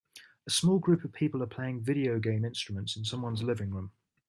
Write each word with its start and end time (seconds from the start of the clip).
A 0.47 0.49
small 0.49 0.79
group 0.79 1.03
of 1.03 1.13
people 1.13 1.43
are 1.43 1.47
playing 1.47 1.83
video 1.83 2.17
game 2.17 2.43
instruments 2.43 2.97
in 2.97 3.05
someone 3.05 3.35
's 3.37 3.43
living 3.43 3.69
room. 3.69 3.91